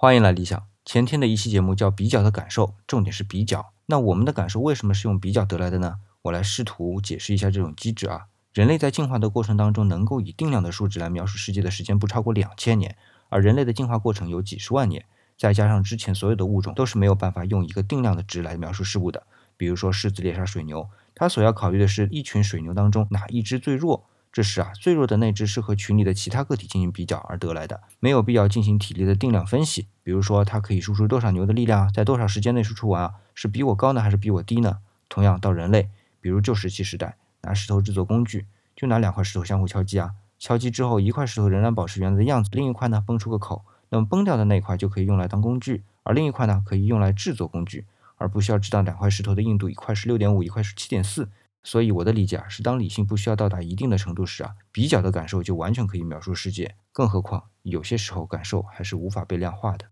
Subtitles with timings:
[0.00, 0.64] 欢迎来理想。
[0.84, 3.72] 前天的一期节目叫比较的感受，重点是比较。
[3.86, 5.96] 那我们的感受为什么是用比较得来的呢？
[6.22, 8.26] 我来试图解释一下这种机制啊。
[8.52, 12.96] 人类在进化的过程当中，能够以定量的数值来描述世界的时间不超过两千年，
[13.28, 15.04] 而人类的进化过程有几十万年，
[15.36, 19.26] 再加上之前所有的物种都是没有办法用一个定量的值来描述事物的。
[19.56, 24.06] 比如说狮子猎杀水牛，它所要考虑的是一群水牛当中哪一只最弱。
[24.38, 29.88] 这时啊，最弱的那只是和群里的其他个体进行比较而得来的，没有必要进行体力的定量分析。
[30.04, 33.14] 比如说，它可以输出多少牛的力量，在多少时间内输出完啊？
[33.34, 34.78] 是比我高呢，还是比我低呢？
[35.08, 35.88] 同样到人类，
[36.20, 38.46] 比如旧石器时代，拿石头制作工具，
[38.76, 47.84] 就拿两块石头相互敲击啊，敲击之后，一块石头仍然保持原来的样子，另一块呢崩出个口，那么崩掉的那块就可以用来当工具，而另一块呢可以用来制作工具，
[48.18, 51.28] 而不需要知道两块石头的硬度，一块是六点五，一块是七点四。
[51.62, 56.76] 所以我的理解啊，是当理性不需要到达一定的程度时啊，比较的感受就完全可以描述世界。
[56.92, 59.90] 更何况有些时候感受还是无法被量化的。